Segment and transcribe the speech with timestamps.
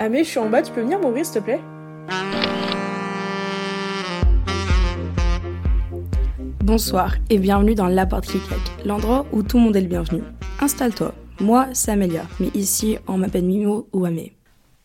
[0.00, 1.60] Ah mais je suis en bas, tu peux venir m'ouvrir s'il te plaît?
[6.64, 9.86] Bonsoir et bienvenue dans La Porte qui claque, l'endroit où tout le monde est le
[9.86, 10.22] bienvenu.
[10.60, 14.32] Installe-toi, moi c'est Amélia, mais ici on m'appelle Mimo ou Amé.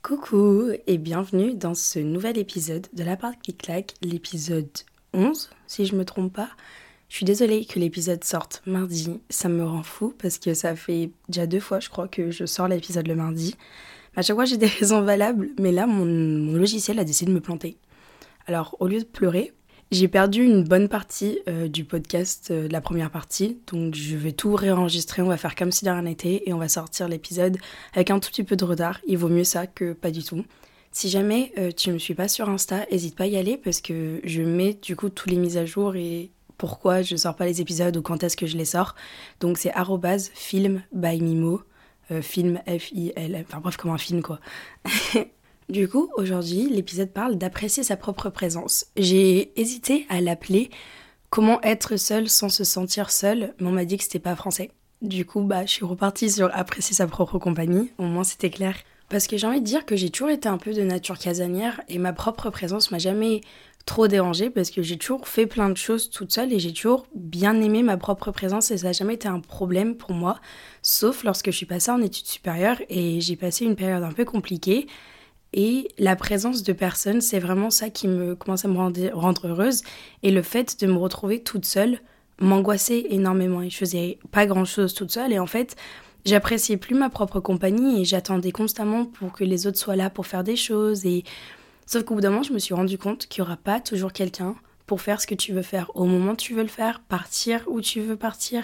[0.04, 4.70] Coucou et bienvenue dans ce nouvel épisode de La Porte qui claque, l'épisode
[5.14, 6.50] 11 si je me trompe pas.
[7.08, 11.10] Je suis désolée que l'épisode sorte mardi, ça me rend fou parce que ça fait
[11.30, 13.56] déjà deux fois je crois que je sors l'épisode le mardi.
[14.20, 16.04] À chaque fois, j'ai des raisons valables, mais là, mon,
[16.52, 17.78] logiciel a décidé de me planter.
[18.48, 19.54] Alors, au lieu de pleurer,
[19.92, 24.34] j'ai perdu une bonne partie euh, du podcast, euh, la première partie, donc je vais
[24.34, 27.60] tout réenregistrer, on va faire comme si de rien n'était et on va sortir l'épisode
[27.94, 29.00] avec un tout petit peu de retard.
[29.08, 30.44] Il vaut mieux ça que pas du tout.
[30.92, 33.56] Si jamais euh, tu ne me suis pas sur Insta, n'hésite pas à y aller
[33.56, 37.38] parce que je mets du coup tous les mises à jour et pourquoi je sors
[37.38, 38.96] pas les épisodes ou quand est-ce que je les sors.
[39.40, 39.72] Donc c'est
[40.34, 41.62] film by Mimo.
[42.12, 44.40] Euh, film F-I-L, enfin bref, comme un film quoi.
[45.70, 48.88] du coup, aujourd'hui, l'épisode parle d'apprécier sa propre présence.
[48.98, 50.72] J'ai hésité à l'appeler
[51.30, 54.72] Comment être seul sans se sentir seul, mais on m'a dit que c'était pas français.
[55.04, 58.76] Du coup, bah, je suis repartie sur apprécier sa propre compagnie, au moins c'était clair.
[59.10, 61.82] Parce que j'ai envie de dire que j'ai toujours été un peu de nature casanière
[61.88, 63.42] et ma propre présence m'a jamais
[63.90, 67.08] trop dérangée parce que j'ai toujours fait plein de choses toute seule et j'ai toujours
[67.16, 70.40] bien aimé ma propre présence et ça n'a jamais été un problème pour moi,
[70.84, 74.26] sauf lorsque je suis passée en études supérieures et j'ai passé une période un peu
[74.26, 74.86] compliquée.
[75.54, 79.82] Et la présence de personnes, c'est vraiment ça qui me commence à me rendre, heureuse.
[80.22, 82.00] Et le fait de me retrouver toute seule
[82.40, 83.64] m'angoissait énormément.
[83.64, 85.34] Et je faisais pas grand chose toute seule.
[85.34, 85.76] Et en fait,
[86.24, 90.28] j'appréciais plus ma propre compagnie et j'attendais constamment pour que les autres soient là pour
[90.28, 91.08] faire des choses.
[91.08, 91.24] Et
[91.92, 94.14] Sauf qu'au bout d'un moment, je me suis rendu compte qu'il n'y aura pas toujours
[94.14, 97.00] quelqu'un pour faire ce que tu veux faire au moment où tu veux le faire,
[97.00, 98.64] partir où tu veux partir,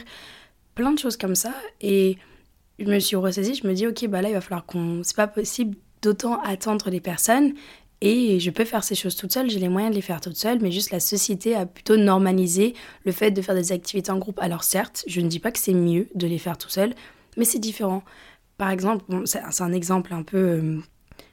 [0.75, 1.51] plein de choses comme ça.
[1.81, 2.19] Et
[2.77, 5.01] je me suis ressaisie, je me dis, ok, bah là, il va falloir qu'on.
[5.01, 7.55] C'est pas possible d'autant attendre les personnes.
[7.99, 10.37] Et je peux faire ces choses toute seule, j'ai les moyens de les faire toute
[10.37, 14.19] seule, mais juste la société a plutôt normalisé le fait de faire des activités en
[14.19, 14.37] groupe.
[14.39, 16.93] Alors certes, je ne dis pas que c'est mieux de les faire tout seul,
[17.37, 18.03] mais c'est différent.
[18.59, 20.79] Par exemple, c'est un exemple un peu euh,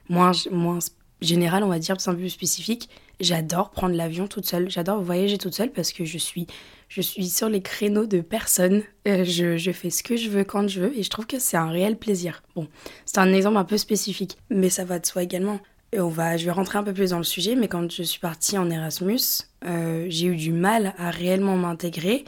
[0.09, 0.79] moins, moins
[1.25, 2.89] général, on va dire, c'est un peu spécifique.
[3.19, 6.47] J'adore prendre l'avion toute seule, j'adore voyager toute seule parce que je suis,
[6.89, 8.83] je suis sur les créneaux de personne.
[9.07, 11.39] Euh, je, je, fais ce que je veux quand je veux et je trouve que
[11.39, 12.43] c'est un réel plaisir.
[12.55, 12.67] Bon,
[13.05, 15.59] c'est un exemple un peu spécifique, mais ça va de soi également.
[15.93, 18.01] Et on va, je vais rentrer un peu plus dans le sujet, mais quand je
[18.01, 19.19] suis partie en Erasmus,
[19.65, 22.25] euh, j'ai eu du mal à réellement m'intégrer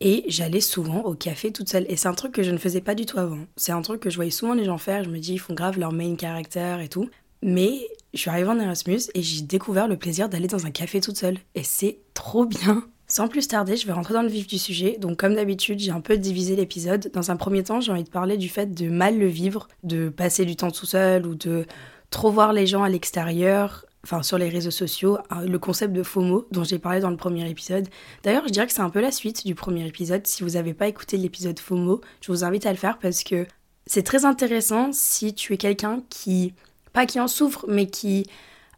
[0.00, 1.86] et j'allais souvent au café toute seule.
[1.88, 3.46] Et c'est un truc que je ne faisais pas du tout avant.
[3.56, 5.04] C'est un truc que je voyais souvent les gens faire.
[5.04, 7.08] Je me dis, ils font grave leur main character et tout.
[7.42, 11.00] Mais je suis arrivée en Erasmus et j'ai découvert le plaisir d'aller dans un café
[11.00, 11.38] toute seule.
[11.54, 12.84] Et c'est trop bien.
[13.08, 14.96] Sans plus tarder, je vais rentrer dans le vif du sujet.
[14.98, 17.10] Donc, comme d'habitude, j'ai un peu divisé l'épisode.
[17.12, 20.08] Dans un premier temps, j'ai envie de parler du fait de mal le vivre, de
[20.08, 21.66] passer du temps tout seul ou de
[22.10, 26.02] trop voir les gens à l'extérieur, enfin sur les réseaux sociaux, hein, le concept de
[26.02, 27.86] FOMO dont j'ai parlé dans le premier épisode.
[28.24, 30.26] D'ailleurs, je dirais que c'est un peu la suite du premier épisode.
[30.26, 33.46] Si vous n'avez pas écouté l'épisode FOMO, je vous invite à le faire parce que
[33.86, 36.54] c'est très intéressant si tu es quelqu'un qui
[36.96, 38.26] pas qui en souffre, mais qui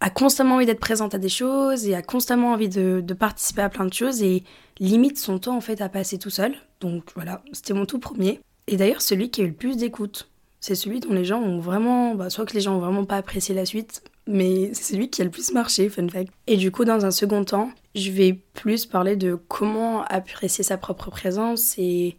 [0.01, 3.69] a constamment envie d'être présente à des choses et a constamment envie de, participer à
[3.69, 4.43] plein de choses et
[4.81, 6.57] limite son temps en fait à passer tout seul.
[6.81, 8.41] Donc voilà, c'était mon tout premier.
[8.67, 11.61] Et d'ailleurs, celui qui a eu le plus d'écoute, c'est celui dont les gens ont
[11.61, 15.11] vraiment, bah, soit que les gens ont vraiment pas apprécié la suite, mais c'est celui
[15.11, 16.33] qui a le plus marché, fun fact.
[16.49, 20.77] Et du coup, dans un second temps, je vais plus parler de comment apprécier sa
[20.77, 22.17] propre présence et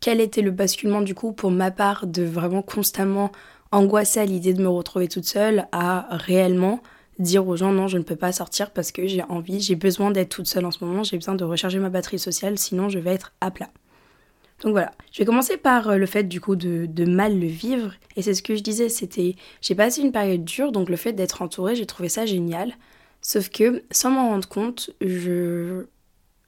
[0.00, 3.30] quel était le basculement du coup pour ma part de vraiment constamment
[3.72, 6.80] angoissée à l'idée de me retrouver toute seule à réellement
[7.18, 10.10] dire aux gens non, je ne peux pas sortir parce que j'ai envie, j'ai besoin
[10.10, 12.98] d'être toute seule en ce moment, j'ai besoin de recharger ma batterie sociale, sinon je
[12.98, 13.70] vais être à plat.
[14.60, 17.48] Donc voilà, je vais commencer par euh, le fait du coup de, de mal le
[17.48, 17.94] vivre.
[18.14, 21.12] Et c'est ce que je disais, c'était j'ai passé une période dure, donc le fait
[21.12, 22.74] d'être entourée, j'ai trouvé ça génial.
[23.20, 25.86] Sauf que sans m'en rendre compte, je...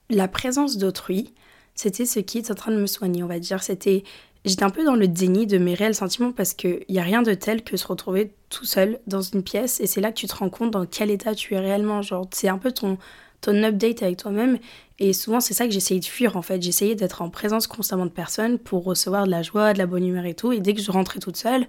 [0.09, 1.33] la présence d'autrui,
[1.73, 3.63] c'était ce qui est en train de me soigner, on va dire.
[3.63, 4.03] C'était
[4.45, 7.23] J'étais un peu dans le déni de mes réels sentiments parce qu'il n'y a rien
[7.23, 10.27] de tel que se retrouver tout seul dans une pièce et c'est là que tu
[10.27, 12.03] te rends compte dans quel état tu es réellement.
[12.03, 12.99] Genre, c'est un peu ton,
[13.41, 14.59] ton update avec toi-même
[14.99, 16.61] et souvent c'est ça que j'essayais de fuir en fait.
[16.61, 20.05] J'essayais d'être en présence constamment de personnes pour recevoir de la joie, de la bonne
[20.05, 20.51] humeur et tout.
[20.51, 21.65] Et dès que je rentrais toute seule,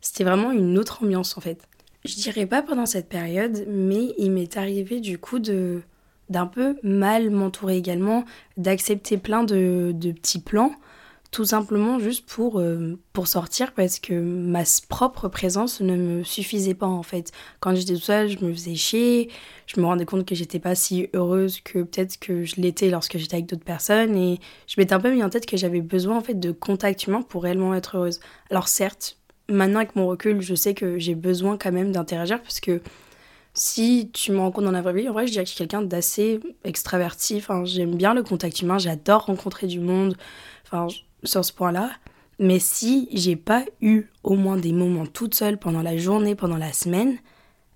[0.00, 1.62] c'était vraiment une autre ambiance en fait.
[2.04, 5.82] Je dirais pas pendant cette période, mais il m'est arrivé du coup de
[6.30, 8.24] d'un peu mal m'entourer également,
[8.56, 10.72] d'accepter plein de, de petits plans
[11.32, 16.74] tout simplement juste pour, euh, pour sortir parce que ma propre présence ne me suffisait
[16.74, 17.32] pas en fait.
[17.58, 19.30] Quand j'étais toute seule, je me faisais chier,
[19.66, 23.16] je me rendais compte que j'étais pas si heureuse que peut-être que je l'étais lorsque
[23.16, 26.18] j'étais avec d'autres personnes et je m'étais un peu mis en tête que j'avais besoin
[26.18, 28.20] en fait de contact humain pour réellement être heureuse.
[28.50, 29.16] Alors certes,
[29.48, 32.82] maintenant avec mon recul, je sais que j'ai besoin quand même d'interagir parce que
[33.54, 35.58] si tu me rencontres dans la vraie vie, en vrai, je dirais que je suis
[35.58, 37.36] quelqu'un d'assez extraverti.
[37.36, 40.16] Enfin, j'aime bien le contact humain, j'adore rencontrer du monde.
[40.64, 40.88] Enfin,
[41.24, 41.90] sur ce point-là.
[42.38, 46.56] Mais si j'ai pas eu au moins des moments toute seule pendant la journée, pendant
[46.56, 47.18] la semaine,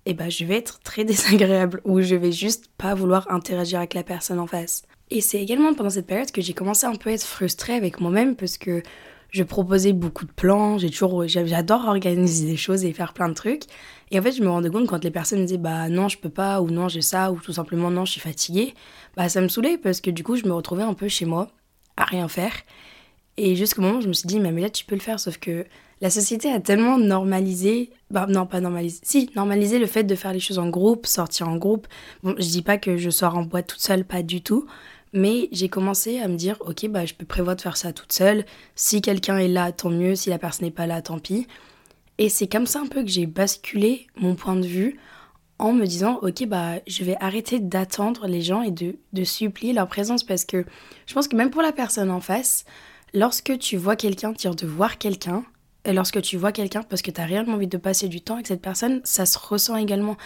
[0.05, 3.93] eh ben je vais être très désagréable ou je vais juste pas vouloir interagir avec
[3.93, 4.83] la personne en face.
[5.09, 8.01] Et c'est également pendant cette période que j'ai commencé un peu à être frustrée avec
[8.01, 8.83] moi-même parce que
[9.29, 13.33] je proposais beaucoup de plans, j'ai toujours j'adore organiser des choses et faire plein de
[13.33, 13.63] trucs
[14.09, 16.29] et en fait je me rendais compte quand les personnes disaient bah non, je peux
[16.29, 18.73] pas ou non, j'ai ça ou tout simplement non, je suis fatiguée,
[19.17, 21.49] bah ça me saoulait parce que du coup, je me retrouvais un peu chez moi
[21.97, 22.53] à rien faire.
[23.37, 25.37] Et jusqu'au moment où je me suis dit mais là tu peux le faire sauf
[25.37, 25.65] que
[26.01, 30.31] la société a tellement normalisé, bah non pas normalisé, si normalisé le fait de faire
[30.31, 31.87] les choses en groupe, sortir en groupe.
[32.21, 34.67] Bon, je dis pas que je sors en boîte toute seule, pas du tout,
[35.13, 38.13] mais j'ai commencé à me dire, ok, bah, je peux prévoir de faire ça toute
[38.13, 38.45] seule.
[38.75, 40.15] Si quelqu'un est là, tant mieux.
[40.15, 41.47] Si la personne n'est pas là, tant pis.
[42.19, 44.99] Et c'est comme ça un peu que j'ai basculé mon point de vue
[45.59, 49.73] en me disant, ok, bah, je vais arrêter d'attendre les gens et de, de supplier
[49.73, 50.65] leur présence parce que
[51.07, 52.65] je pense que même pour la personne en face,
[53.17, 55.43] lorsque tu vois quelqu'un dire de voir quelqu'un,
[55.85, 58.35] et lorsque tu vois quelqu'un parce que tu as réellement envie de passer du temps
[58.35, 60.17] avec cette personne, ça se ressent également.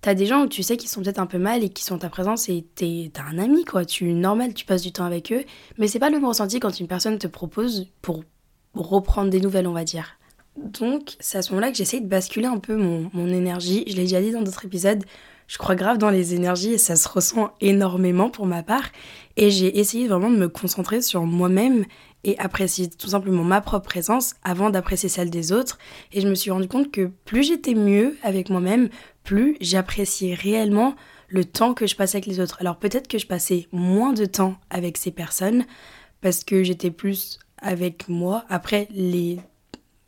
[0.00, 1.98] T'as des gens où tu sais qu'ils sont peut-être un peu mal et qui sont
[1.98, 3.84] ta présence et t'as un ami, quoi.
[3.84, 5.44] Tu, normal, tu passes du temps avec eux.
[5.76, 8.24] Mais c'est pas le même ressenti quand une personne te propose pour,
[8.72, 10.16] reprendre des nouvelles, on va dire.
[10.56, 13.84] Donc, c'est à ce moment-là que j'essaye de basculer un peu mon, mon énergie.
[13.88, 15.04] Je l'ai déjà dit dans d'autres épisodes.
[15.50, 18.84] Je crois grave dans les énergies et ça se ressent énormément pour ma part.
[19.36, 21.86] Et j'ai essayé vraiment de me concentrer sur moi-même
[22.22, 25.78] et apprécier tout simplement ma propre présence avant d'apprécier celle des autres.
[26.12, 28.90] Et je me suis rendu compte que plus j'étais mieux avec moi-même,
[29.24, 30.94] plus j'appréciais réellement
[31.26, 32.58] le temps que je passais avec les autres.
[32.60, 35.64] Alors peut-être que je passais moins de temps avec ces personnes
[36.20, 38.44] parce que j'étais plus avec moi.
[38.50, 39.40] Après, les,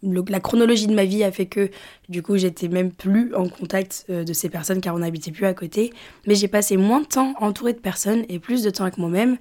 [0.03, 1.71] la chronologie de ma vie a fait que
[2.09, 5.47] du coup j'étais même plus en contact euh, de ces personnes car on n'habitait plus
[5.47, 5.93] à côté.
[6.27, 9.39] Mais j'ai passé moins de temps entourée de personnes et plus de temps avec moi-même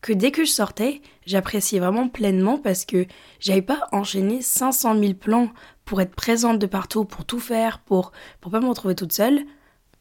[0.00, 3.06] que dès que je sortais, j'appréciais vraiment pleinement parce que
[3.38, 5.50] j'avais pas enchaîné 500 000 plans
[5.84, 9.40] pour être présente de partout, pour tout faire, pour, pour pas me retrouver toute seule.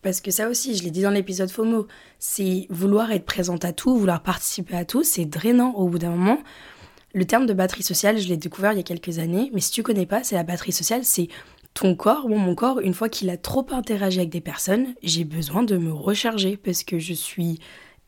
[0.01, 1.87] Parce que ça aussi, je l'ai dit dans l'épisode FOMO,
[2.19, 6.11] c'est vouloir être présente à tout, vouloir participer à tout, c'est drainant au bout d'un
[6.11, 6.39] moment.
[7.13, 9.71] Le terme de batterie sociale, je l'ai découvert il y a quelques années, mais si
[9.71, 11.27] tu connais pas, c'est la batterie sociale, c'est
[11.73, 15.23] ton corps, bon, mon corps, une fois qu'il a trop interagi avec des personnes, j'ai
[15.23, 17.59] besoin de me recharger parce que je suis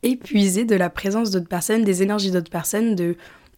[0.04, 3.16] épuisée de la présence d'autres personnes, des énergies d'autres personnes, de,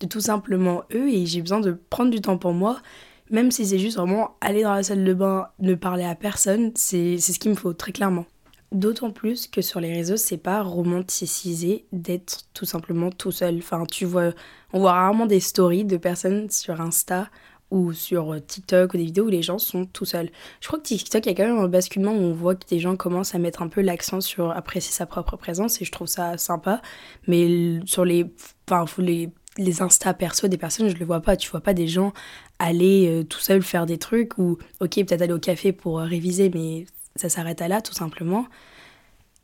[0.10, 2.82] tout simplement eux, et j'ai besoin de prendre du temps pour moi,
[3.30, 6.72] même si c'est juste vraiment aller dans la salle de bain, ne parler à personne,
[6.76, 8.26] c'est ce qu'il me faut, très clairement.
[8.74, 13.58] D'autant plus que sur les réseaux, c'est pas romanticisé d'être tout simplement tout seul.
[13.58, 14.32] Enfin, tu vois,
[14.74, 17.30] on voit rarement des stories de personnes sur Insta
[17.70, 20.32] ou sur euh, TikTok ou des vidéos où les gens sont tout seuls.
[20.60, 22.68] Je crois que TikTok, il y a quand même un basculement où on voit que
[22.68, 25.92] des gens commencent à mettre un peu l'accent sur apprécier sa propre présence et je
[25.92, 26.82] trouve ça sympa.
[27.28, 28.26] Mais sur les,
[28.68, 29.30] enfin, les,
[29.60, 31.36] les Insta perso des personnes, je le vois pas.
[31.38, 32.12] Tu vois pas des gens
[32.58, 36.06] aller euh, tout seuls faire des trucs ou, ok, peut-être aller au café pour euh,
[36.06, 38.46] réviser, mais ça s'arrête à là tout simplement.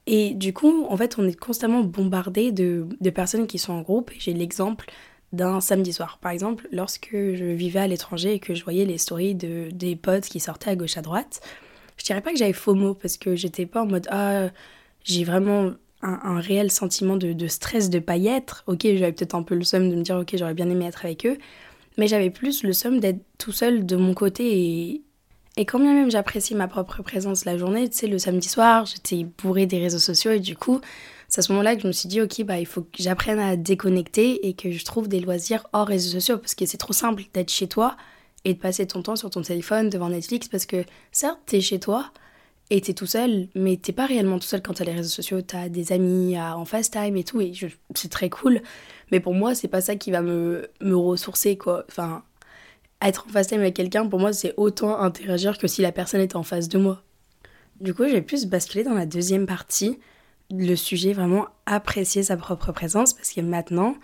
[0.08, 3.82] Et du coup, en fait, on est constamment bombardé de, de personnes qui sont en
[3.82, 4.12] groupe.
[4.18, 4.92] J'ai l'exemple
[5.34, 6.18] d'un samedi soir.
[6.20, 9.96] Par exemple, lorsque je vivais à l'étranger et que je voyais les stories de, des
[9.96, 11.42] potes qui sortaient à gauche à droite,
[11.98, 14.48] je dirais pas que j'avais FOMO parce que j'étais pas en mode ah
[15.04, 15.72] j'ai vraiment
[16.02, 18.64] un, réel sentiment de, stress de pas y être.
[18.68, 21.06] Ok, j'avais peut-être un peu le somme de me dire ok j'aurais bien aimé être
[21.06, 21.38] avec eux,
[21.98, 25.02] mais j'avais plus le somme d'être tout seul de mon côté et,
[25.60, 28.86] et quand bien même j'apprécie ma propre présence la journée, tu sais, le samedi soir,
[28.86, 30.80] j'étais bourrée des réseaux sociaux et du coup,
[31.28, 33.40] c'est à ce moment-là que je me suis dit, ok, bah, il faut que j'apprenne
[33.40, 36.94] à déconnecter et que je trouve des loisirs hors réseaux sociaux parce que c'est trop
[36.94, 37.98] simple d'être chez toi
[38.46, 41.82] et de passer ton temps sur ton téléphone devant Netflix parce que certes, t'es chez
[41.82, 42.10] toi
[42.70, 45.42] et t'es tout seul, mais t'es pas réellement tout seul quand t'as les réseaux sociaux,
[45.42, 47.52] t'as des amis en FaceTime et tout, et
[47.96, 48.62] c'est très cool.
[49.12, 51.84] Mais pour moi, c'est pas ça qui va me, me ressourcer, quoi.
[51.90, 52.24] Enfin,
[53.02, 56.36] être en FaceTime avec quelqu'un, pour moi, c'est autant interagir que si la personne était
[56.36, 57.04] en face de moi.
[57.80, 60.00] Du coup, j'ai plus basculé dans la deuxième partie
[60.52, 63.96] le sujet vraiment apprécier sa propre présence parce que maintenant,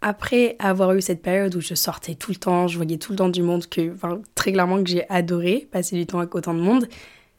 [0.00, 3.18] après avoir eu cette période où je sortais tout le temps, je voyais tout le
[3.18, 3.94] temps du monde, que,
[4.34, 6.88] très clairement que j'ai adoré passer du temps avec autant de monde,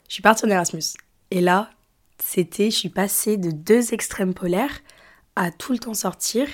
[0.08, 0.82] je suis partie en Erasmus.
[1.30, 1.70] Et là,
[2.22, 4.80] c'était, je suis passée de deux extrêmes polaires
[5.34, 6.46] à tout le temps sortir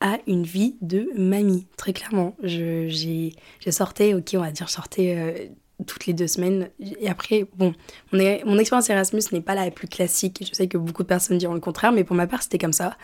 [0.00, 2.36] à une vie de mamie, très clairement.
[2.42, 5.46] Je, j'ai, je sortais, ok, on va dire, sortais euh,
[5.86, 6.70] toutes les deux semaines.
[7.00, 7.74] Et après, bon,
[8.12, 10.44] mon, expérience Erasmus n'est pas la plus classique.
[10.48, 12.72] Je sais que beaucoup de personnes diront le contraire, mais pour ma part, c'était comme
[12.72, 12.96] ça.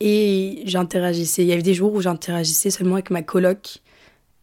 [0.00, 1.42] Et j'interagissais.
[1.42, 3.78] Il y avait des jours où j'interagissais seulement avec ma coloc.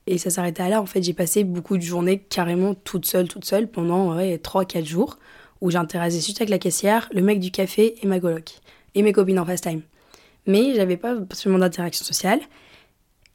[0.05, 0.81] Et ça s'arrêtait à là.
[0.81, 4.85] En fait, j'ai passé beaucoup de journées carrément toute seule, toute seule pendant ouais, 3-4
[4.85, 5.17] jours
[5.59, 8.59] où j'interagissais juste avec la caissière, le mec du café et ma coloc.
[8.95, 9.81] Et mes copines en FaceTime.
[10.47, 12.39] Mais j'avais pas spécialement d'interaction sociale.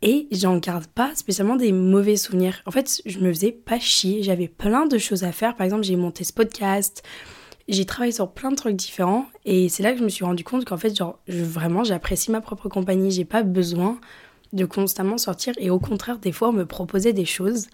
[0.05, 2.61] Et j'en garde pas spécialement des mauvais souvenirs.
[2.67, 4.25] En fait, je me faisais pas chier.
[4.25, 5.55] J'avais plein de choses à faire.
[5.55, 7.05] Par exemple, j'ai monté ce podcast.
[7.69, 9.27] J'ai travaillé sur plein de trucs différents.
[9.45, 12.41] Et c'est là que je me suis rendu compte qu'en fait, genre, vraiment, j'apprécie ma
[12.41, 13.13] propre compagnie.
[13.13, 14.01] J'ai pas besoin
[14.53, 15.55] de constamment sortir.
[15.59, 17.69] Et au contraire, des fois, on me proposait des choses.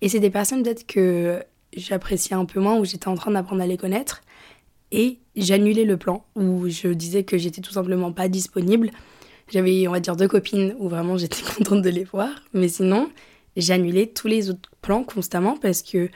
[0.00, 1.42] Et c'est des personnes peut-être que
[1.76, 4.22] j'appréciais un peu moins, où j'étais en train d'apprendre à les connaître.
[4.90, 8.90] Et j'annulais le plan, où je disais que j'étais tout simplement pas disponible
[9.50, 12.28] j'avais, on va dire, deux copines où vraiment j'étais contente de les voir.
[12.52, 13.10] Mais sinon,
[13.70, 16.08] annulé tous les autres plans constamment parce que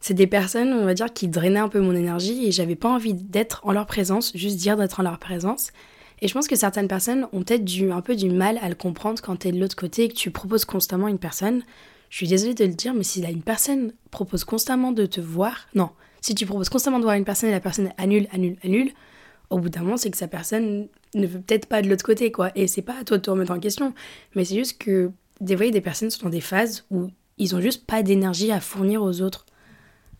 [0.00, 2.90] c'est des personnes, on va dire, qui drainaient un peu mon énergie et j'avais pas
[2.90, 5.72] envie d'être en leur présence, juste dire d'être en leur présence.
[6.20, 8.74] Et je pense que certaines personnes ont peut-être du, un peu du mal à le
[8.74, 11.62] comprendre quand tu es de l'autre côté et que tu proposes constamment une personne.
[12.10, 15.66] Je suis désolée de le dire, mais si une personne propose constamment de te voir,
[15.74, 15.90] non,
[16.24, 18.92] si tu proposes constamment de voir une personne et la personne annule, annule, annule,
[19.50, 22.32] au bout d'un moment, c'est que sa personne ne veut peut-être pas de l'autre côté,
[22.32, 22.50] quoi.
[22.54, 23.92] Et c'est pas à toi de te remettre en question,
[24.34, 25.10] mais c'est juste que
[25.42, 28.60] des fois, des personnes sont dans des phases où ils ont juste pas d'énergie à
[28.60, 29.44] fournir aux autres.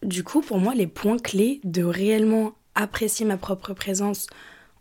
[0.03, 4.27] Du coup, pour moi, les points clés de réellement apprécier ma propre présence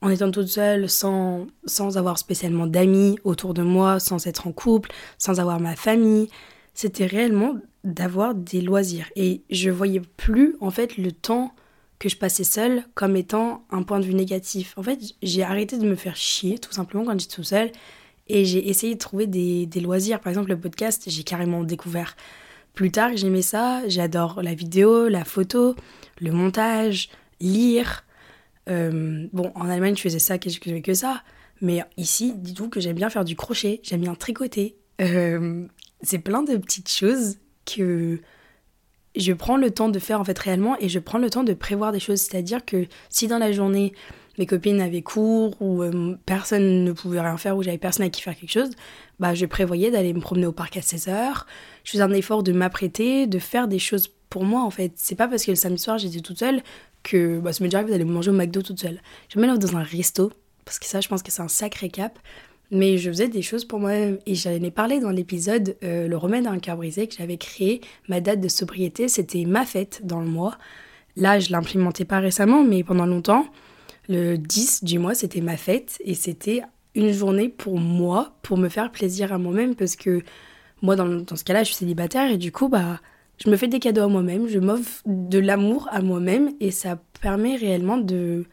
[0.02, 4.52] en étant toute seule, sans, sans avoir spécialement d'amis autour de moi, sans être en
[4.52, 6.28] couple, sans avoir ma famille,
[6.74, 9.10] c'était réellement d'avoir des loisirs.
[9.16, 11.54] Et je voyais plus, en fait, le temps
[12.00, 14.74] que je passais seule comme étant un point de vue négatif.
[14.78, 17.72] En fait, j'ai arrêté de me faire chier tout simplement quand j'étais tout seule
[18.28, 20.20] et j'ai essayé de trouver des, loisirs.
[20.20, 22.16] Par exemple, le podcast, j'ai carrément découvert
[22.74, 23.88] plus tard j'aimais ça.
[23.88, 25.76] J'adore la vidéo, la photo,
[26.20, 28.04] le montage, lire.
[28.70, 31.22] Euh, bon, en Allemagne, je faisais ça, que je que ça?
[31.62, 34.76] Mais ici, dis-vous que j'aime bien faire du crochet, j'aime bien tricoter.
[35.02, 35.68] Euh,
[36.04, 38.20] c'est plein de petites choses que
[39.16, 41.54] je prends le temps de faire en fait réellement et je prends le temps de
[41.54, 42.22] prévoir des choses.
[42.22, 43.94] C'est-à-dire que si dans la journée
[44.38, 48.10] mes copines avaient cours ou euh, personne ne pouvait rien faire ou j'avais personne à
[48.10, 48.72] qui faire quelque chose,
[49.20, 51.44] bah je prévoyais d'aller me promener au parc à 16h.
[51.84, 54.94] Je faisais un effort de m'apprêter, de faire des choses pour moi en fait.
[54.96, 56.64] C'est pas parce que le samedi soir j'étais toute seule
[57.04, 59.00] que bah, ça me dirait d'aller manger au McDo toute seule.
[59.30, 60.32] Je me lève dans un resto
[60.66, 62.18] parce que ça je pense que c'est un sacré cap.
[62.72, 64.18] Mais je faisais des choses pour moi-même.
[64.26, 67.38] Et j'en ai parlé dans l'épisode euh, Le remède à un cœur brisé que j'avais
[67.38, 67.82] créé.
[68.08, 70.58] Ma date de sobriété, c'était ma fête dans le mois.
[71.16, 73.46] Là, je l'implémentais pas récemment, mais pendant longtemps,
[74.10, 75.98] le 10 du mois, c'était ma fête.
[76.04, 76.62] Et c'était
[76.96, 79.76] une journée pour moi, pour me faire plaisir à moi-même.
[79.76, 80.22] Parce que
[80.82, 82.32] moi, dans, dans ce cas-là, je suis célibataire.
[82.32, 83.00] Et du coup, bah,
[83.44, 84.48] je me fais des cadeaux à moi-même.
[84.48, 86.54] Je m'offre de l'amour à moi-même.
[86.60, 88.46] Et ça permet réellement de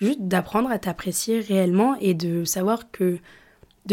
[0.00, 3.18] juste d'apprendre à t'apprécier réellement et de savoir que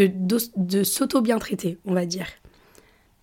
[0.04, 2.26] de, s'auto-bien traiter, on va dire.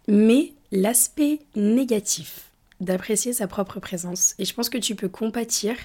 [0.07, 5.75] Mais l'aspect négatif d'apprécier sa propre présence, et je pense que tu peux compatir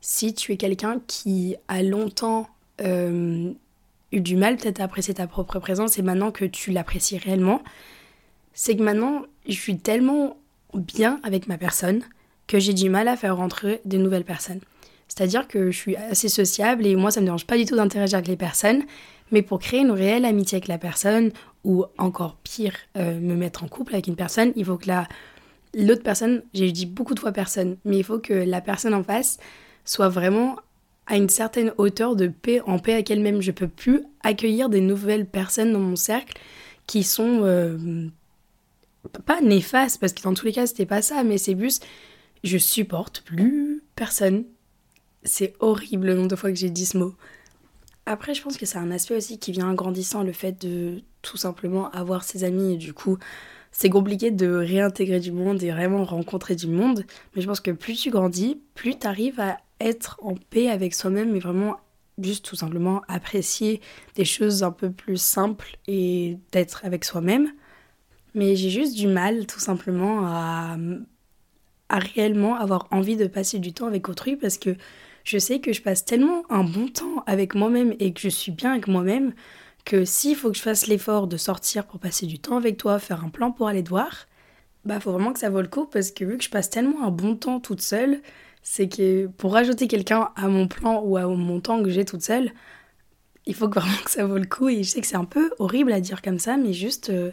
[0.00, 2.48] si tu es quelqu'un qui a longtemps
[2.80, 3.52] euh,
[4.12, 7.62] eu du mal peut-être à apprécier ta propre présence et maintenant que tu l'apprécies réellement,
[8.54, 10.36] c'est que maintenant je suis tellement
[10.74, 12.02] bien avec ma personne
[12.46, 14.60] que j'ai du mal à faire rentrer de nouvelles personnes.
[15.08, 18.18] C'est-à-dire que je suis assez sociable et moi ça me dérange pas du tout d'interagir
[18.18, 18.82] avec les personnes,
[19.32, 21.32] mais pour créer une réelle amitié avec la personne,
[21.64, 25.08] ou encore pire, euh, me mettre en couple avec une personne, il faut que la,
[25.74, 29.02] l'autre personne, j'ai dit beaucoup de fois personne, mais il faut que la personne en
[29.02, 29.38] face
[29.84, 30.56] soit vraiment
[31.06, 33.40] à une certaine hauteur de paix, en paix avec elle-même.
[33.40, 36.38] Je peux plus accueillir des nouvelles personnes dans mon cercle
[36.86, 38.08] qui sont euh,
[39.24, 41.80] pas néfastes, parce que dans tous les cas, c'était pas ça, mais c'est plus,
[42.44, 44.44] je supporte plus personne.
[45.26, 47.14] C'est horrible le nombre de fois que j'ai dit ce mot.
[48.06, 51.36] Après, je pense que c'est un aspect aussi qui vient grandissant, le fait de tout
[51.36, 53.18] simplement avoir ses amis et du coup,
[53.72, 57.04] c'est compliqué de réintégrer du monde et vraiment rencontrer du monde.
[57.34, 60.94] Mais je pense que plus tu grandis, plus tu arrives à être en paix avec
[60.94, 61.76] soi-même et vraiment
[62.18, 63.80] juste tout simplement apprécier
[64.14, 67.48] des choses un peu plus simples et d'être avec soi-même.
[68.34, 70.76] Mais j'ai juste du mal tout simplement à,
[71.88, 74.76] à réellement avoir envie de passer du temps avec autrui parce que
[75.26, 78.52] je sais que je passe tellement un bon temps avec moi-même et que je suis
[78.52, 79.34] bien avec moi-même
[79.84, 82.98] que s'il faut que je fasse l'effort de sortir pour passer du temps avec toi,
[82.98, 84.26] faire un plan pour aller te voir,
[84.84, 87.04] bah faut vraiment que ça vaut le coup parce que vu que je passe tellement
[87.04, 88.20] un bon temps toute seule,
[88.62, 92.22] c'est que pour rajouter quelqu'un à mon plan ou à mon temps que j'ai toute
[92.22, 92.52] seule,
[93.46, 94.68] il faut vraiment que ça vaut le coup.
[94.68, 97.32] Et je sais que c'est un peu horrible à dire comme ça, mais juste euh,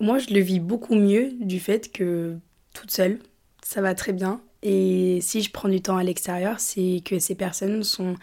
[0.00, 2.36] moi je le vis beaucoup mieux du fait que
[2.72, 3.18] toute seule,
[3.64, 7.34] ça va très bien et si je prends du temps à l'extérieur, c'est que ces
[7.34, 8.16] personnes sont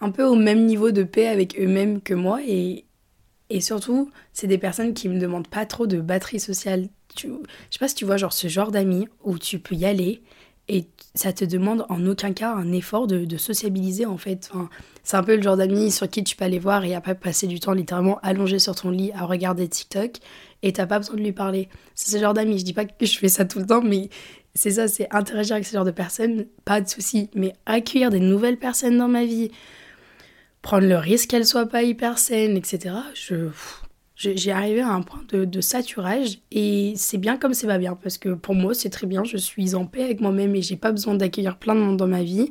[0.00, 2.40] un peu au même niveau de paix avec eux-mêmes que moi.
[2.46, 2.86] Et,
[3.50, 6.88] et surtout, c'est des personnes qui me demandent pas trop de batterie sociale.
[7.14, 7.32] tu, je
[7.70, 10.22] sais pas si tu vois genre ce genre d'amis où tu peux y aller
[10.68, 14.50] et ça te demande en aucun cas un effort de, sociabiliser en fait.
[15.02, 17.46] c'est un peu le genre d'amis sur qui tu peux aller voir et après passer
[17.46, 20.12] du temps littéralement allongé sur ton lit à regarder TikTok
[20.62, 21.68] et t'as pas besoin de lui parler.
[21.94, 22.58] C'est ce genre d'amis.
[22.58, 24.08] Je dis pas que je fais ça tout le temps, mais
[24.54, 27.28] c'est ça, c'est interagir avec ce genre de personnes, pas de souci.
[27.34, 29.50] Mais accueillir des nouvelles personnes dans ma vie,
[30.62, 32.94] prendre le risque qu'elles soient pas hyper saines, etc.
[33.14, 33.50] Je
[34.16, 38.16] j'ai arrivé à un point de, saturage et c'est bien comme c'est pas bien parce
[38.16, 40.92] que pour moi c'est très bien, je suis en paix avec moi-même et j'ai pas
[40.92, 42.50] besoin d'accueillir plein de monde dans ma vie.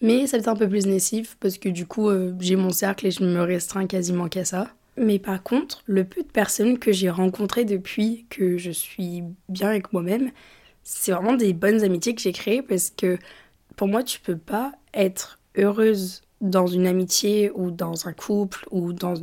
[0.00, 2.70] Mais ça va être un peu plus nocif parce que du coup euh, j'ai mon
[2.70, 4.68] cercle et je me restreins quasiment qu'à ça.
[4.96, 9.68] Mais par contre, le peu de personnes que j'ai rencontrées depuis que je suis bien
[9.68, 10.30] avec moi-même,
[10.88, 13.18] c'est vraiment des bonnes amitiés que j'ai créées parce que
[13.74, 18.92] pour moi tu peux pas être heureuse dans une amitié ou dans un couple ou
[18.92, 19.14] dans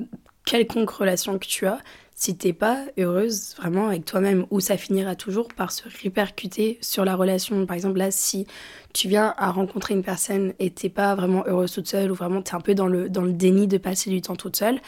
[0.45, 1.79] quelconque relation que tu as,
[2.15, 7.05] si t'es pas heureuse vraiment avec toi-même, ou ça finira toujours par se répercuter sur
[7.05, 7.65] la relation.
[7.65, 8.45] Par exemple, là, si
[8.93, 12.41] tu viens à rencontrer une personne et t'es pas vraiment heureuse toute seule, ou vraiment
[12.41, 14.81] t'es un peu dans le, dans le déni de passer du temps toute seule,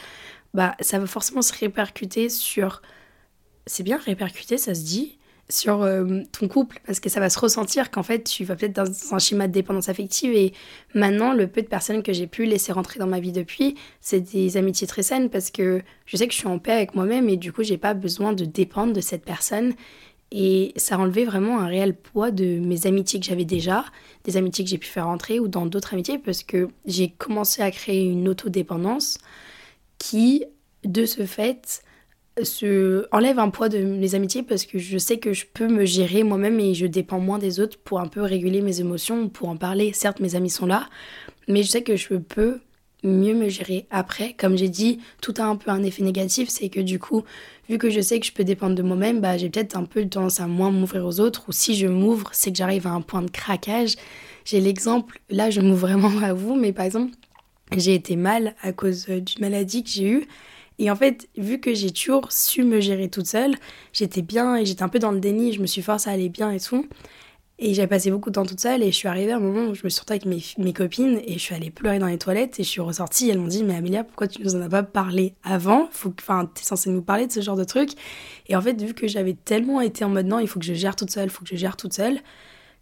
[0.52, 2.82] bah ça va forcément se répercuter sur...
[3.66, 5.15] C'est bien répercuter, ça se dit,
[5.48, 8.74] sur euh, ton couple parce que ça va se ressentir qu'en fait tu vas peut-être
[8.74, 10.32] dans un schéma de dépendance affective.
[10.34, 10.52] Et
[10.94, 14.20] maintenant le peu de personnes que j'ai pu laisser rentrer dans ma vie depuis c'est
[14.20, 17.28] des amitiés très saines parce que je sais que je suis en paix avec moi-même
[17.28, 19.74] et du coup j'ai pas besoin de dépendre de cette personne.
[20.32, 23.84] Et ça a enlevé vraiment un réel poids de mes amitiés que j'avais déjà,
[24.24, 27.62] des amitiés que j'ai pu faire rentrer ou dans d'autres amitiés parce que j'ai commencé
[27.62, 29.18] à créer une autodépendance
[29.98, 30.44] qui
[30.84, 31.84] de ce fait
[32.42, 35.84] se enlève un poids de mes amitiés parce que je sais que je peux me
[35.84, 39.48] gérer moi-même et je dépends moins des autres pour un peu réguler mes émotions, pour
[39.48, 39.92] en parler.
[39.92, 40.88] Certes, mes amis sont là,
[41.48, 42.60] mais je sais que je peux
[43.02, 44.34] mieux me gérer après.
[44.34, 47.24] Comme j'ai dit, tout a un peu un effet négatif, c'est que du coup,
[47.68, 50.06] vu que je sais que je peux dépendre de moi-même, bah, j'ai peut-être un peu
[50.06, 53.00] tendance à moins m'ouvrir aux autres, ou si je m'ouvre, c'est que j'arrive à un
[53.00, 53.94] point de craquage.
[54.44, 57.12] J'ai l'exemple, là je m'ouvre vraiment à vous, mais par exemple,
[57.76, 60.28] j'ai été mal à cause d'une maladie que j'ai eue.
[60.78, 63.54] Et en fait, vu que j'ai toujours su me gérer toute seule,
[63.92, 66.28] j'étais bien et j'étais un peu dans le déni, je me suis forcée à aller
[66.28, 66.86] bien et tout.
[67.58, 69.70] Et j'ai passé beaucoup de temps toute seule et je suis arrivée à un moment
[69.70, 72.06] où je me suis sortie avec mes, mes copines et je suis allée pleurer dans
[72.06, 73.30] les toilettes et je suis ressortie.
[73.30, 75.88] Elles m'ont dit Mais Amélia, pourquoi tu nous en as pas parlé avant?
[75.90, 77.92] Faut Enfin, t'es censée nous parler de ce genre de truc.
[78.48, 80.74] Et en fait, vu que j'avais tellement été en mode Non, il faut que je
[80.74, 82.18] gère toute seule, il faut que je gère toute seule,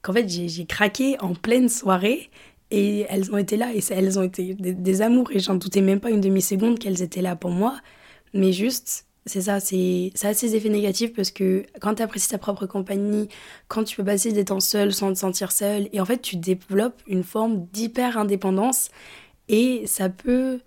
[0.02, 2.30] qu'en fait, j'ai craqué en pleine soirée
[2.70, 6.00] et elles ont été là, et elles ont été des, amours, et j'en doutais même
[6.00, 7.76] pas une demi-seconde qu'elles étaient là pour moi.
[8.32, 12.28] Mais juste, c'est ça, c'est ça a ses effets négatifs parce que quand tu apprécies
[12.28, 13.28] ta propre compagnie,
[13.68, 16.36] quand tu peux passer des temps seul sans te sentir seul, et en fait tu
[16.36, 18.90] développes une forme d'hyper indépendance,
[19.48, 20.60] et ça peut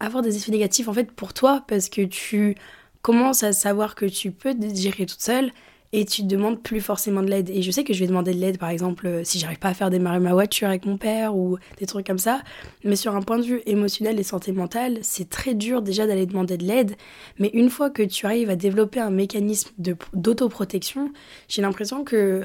[0.00, 2.56] avoir des effets négatifs en fait pour toi parce que tu
[3.02, 5.52] commences à savoir que tu peux te gérer toute seule
[5.92, 7.50] et tu demandes plus forcément de l'aide.
[7.50, 9.70] Et je sais que je vais demander de l'aide, par exemple, euh, si j'arrive pas
[9.70, 12.42] à faire démarrer ma voiture avec mon père ou des trucs comme ça.
[12.84, 16.26] Mais sur un point de vue émotionnel et santé mentale, c'est très dur déjà d'aller
[16.26, 16.94] demander de l'aide.
[17.38, 19.70] Mais une fois que tu arrives à développer un mécanisme
[20.14, 21.12] d'autoprotection,
[21.48, 22.44] j'ai l'impression que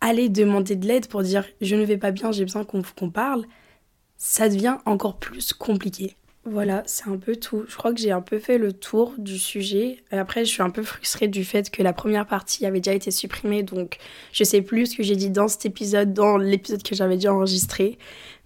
[0.00, 3.46] aller demander de l'aide pour dire je ne vais pas bien, j'ai besoin qu'on parle,
[4.16, 6.14] ça devient encore plus compliqué.
[6.46, 7.64] Voilà, c'est un peu tout.
[7.68, 10.04] Je crois que j'ai un peu fait le tour du sujet.
[10.10, 13.10] Après, je suis un peu frustrée du fait que la première partie avait déjà été
[13.10, 13.96] supprimée, donc
[14.30, 17.32] je sais plus ce que j'ai dit dans cet épisode, dans l'épisode que j'avais déjà
[17.32, 17.98] enregistré.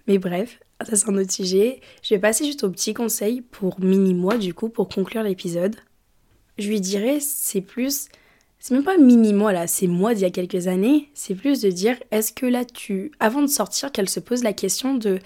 [0.07, 1.81] Mais bref, ça c'est un autre sujet.
[2.01, 5.75] Je vais passer juste au petit conseil pour mini-moi, du coup, pour conclure l'épisode.
[6.57, 8.07] Je lui dirais, c'est plus.
[8.59, 11.09] C'est même pas mini-moi là, c'est moi d'il y a quelques années.
[11.13, 13.11] C'est plus de dire, est-ce que là tu.
[13.19, 15.19] Avant de sortir, qu'elle se pose la question de.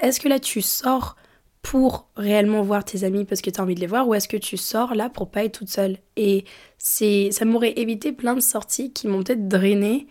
[0.00, 1.16] Est-ce que là tu sors
[1.66, 4.28] pour réellement voir tes amis parce que tu as envie de les voir ou est-ce
[4.28, 5.98] que tu sors là pour pas être toute seule?
[6.14, 6.44] Et
[6.78, 10.06] c'est ça m'aurait évité plein de sorties qui m'ont peut-être drainé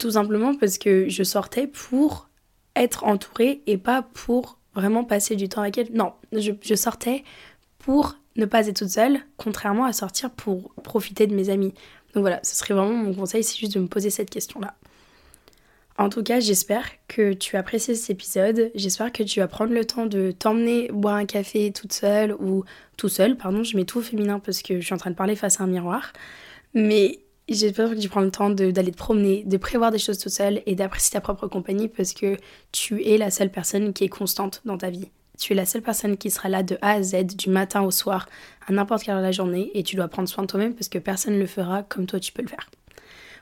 [0.00, 2.28] tout simplement parce que je sortais pour
[2.74, 5.92] être entourée et pas pour vraiment passer du temps avec elle.
[5.92, 7.22] Non, je, je sortais
[7.78, 11.72] pour ne pas être toute seule, contrairement à sortir pour profiter de mes amis.
[12.14, 14.74] Donc voilà, ce serait vraiment mon conseil, c'est juste de me poser cette question-là.
[15.98, 18.70] En tout cas, j'espère que tu as apprécié cet épisode.
[18.76, 22.64] J'espère que tu vas prendre le temps de t'emmener boire un café toute seule ou
[22.96, 23.36] tout seul.
[23.36, 25.60] Pardon, je mets tout au féminin parce que je suis en train de parler face
[25.60, 26.12] à un miroir.
[26.72, 30.30] Mais j'espère que tu prends le temps d'aller te promener, de prévoir des choses toute
[30.30, 32.36] seule et d'apprécier ta propre compagnie parce que
[32.70, 35.10] tu es la seule personne qui est constante dans ta vie.
[35.36, 37.90] Tu es la seule personne qui sera là de A à Z, du matin au
[37.90, 38.28] soir,
[38.68, 40.88] à n'importe quelle heure de la journée, et tu dois prendre soin de toi-même parce
[40.88, 42.70] que personne ne le fera comme toi tu peux le faire.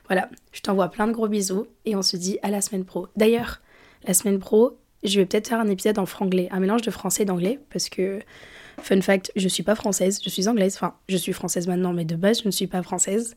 [0.07, 3.07] Voilà, je t'envoie plein de gros bisous et on se dit à la semaine pro.
[3.15, 3.61] D'ailleurs,
[4.05, 7.23] la semaine pro, je vais peut-être faire un épisode en franglais, un mélange de français
[7.23, 8.19] et d'anglais parce que
[8.81, 10.75] Fun fact, je suis pas française, je suis anglaise.
[10.75, 13.35] Enfin, je suis française maintenant, mais de base, je ne suis pas française.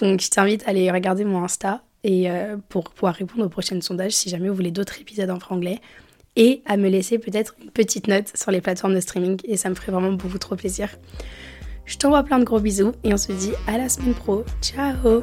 [0.00, 3.80] Donc, je t'invite à aller regarder mon Insta et euh, pour pouvoir répondre aux prochains
[3.80, 5.80] sondages si jamais vous voulez d'autres épisodes en franglais
[6.36, 9.68] et à me laisser peut-être une petite note sur les plateformes de streaming et ça
[9.68, 10.88] me ferait vraiment beaucoup trop plaisir.
[11.84, 14.44] Je t'envoie plein de gros bisous et on se dit à la semaine pro.
[14.62, 15.22] Ciao